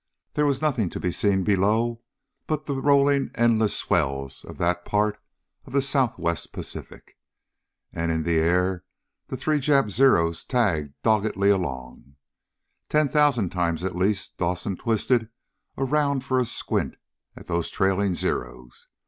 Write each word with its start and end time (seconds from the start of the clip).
There 0.33 0.47
was 0.47 0.63
nothing 0.63 0.89
to 0.89 0.99
be 0.99 1.11
seen 1.11 1.43
below 1.43 2.01
but 2.47 2.65
the 2.65 2.73
rolling 2.73 3.29
endless 3.35 3.77
swells 3.77 4.43
of 4.43 4.57
that 4.57 4.83
part 4.83 5.19
of 5.63 5.73
the 5.73 5.81
Southwest 5.83 6.51
Pacific. 6.51 7.19
And 7.93 8.11
in 8.11 8.23
the 8.23 8.39
air 8.39 8.83
the 9.27 9.37
three 9.37 9.59
Jap 9.59 9.91
Zeros 9.91 10.43
tagging 10.43 10.95
doggedly 11.03 11.51
along. 11.51 12.15
Ten 12.89 13.09
thousand 13.09 13.51
times, 13.51 13.83
at 13.83 13.95
least, 13.95 14.39
Dawson 14.39 14.75
twisted 14.75 15.29
around 15.77 16.23
for 16.23 16.39
a 16.39 16.45
squint 16.45 16.95
at 17.35 17.45
those 17.45 17.69
trailing 17.69 18.15
Zeros. 18.15 18.87